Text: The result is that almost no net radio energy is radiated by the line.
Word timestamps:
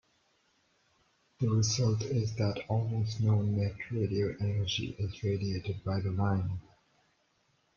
The 1.39 1.47
result 1.47 2.01
is 2.01 2.33
that 2.37 2.63
almost 2.69 3.19
no 3.21 3.39
net 3.43 3.75
radio 3.91 4.35
energy 4.39 4.95
is 4.97 5.21
radiated 5.21 5.83
by 5.83 5.99
the 5.99 6.09
line. 6.09 6.59